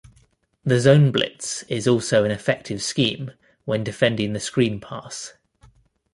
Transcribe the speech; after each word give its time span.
The 0.63 0.79
zone 0.79 1.11
blitz 1.11 1.61
is 1.69 1.87
also 1.87 2.23
an 2.23 2.31
effective 2.31 2.81
scheme 2.81 3.33
when 3.65 3.83
defending 3.83 4.33
the 4.33 4.39
screen 4.39 4.79
pass. 4.79 5.33